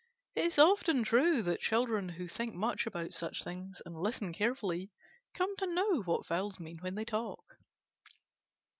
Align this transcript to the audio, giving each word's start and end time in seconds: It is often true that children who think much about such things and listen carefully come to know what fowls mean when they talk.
It 0.33 0.45
is 0.45 0.57
often 0.57 1.03
true 1.03 1.43
that 1.43 1.59
children 1.59 2.09
who 2.09 2.27
think 2.27 2.55
much 2.55 2.87
about 2.87 3.13
such 3.13 3.43
things 3.43 3.83
and 3.85 3.95
listen 3.95 4.33
carefully 4.33 4.89
come 5.35 5.55
to 5.57 5.67
know 5.67 6.01
what 6.01 6.25
fowls 6.25 6.59
mean 6.59 6.79
when 6.79 6.95
they 6.95 7.05
talk. 7.05 7.45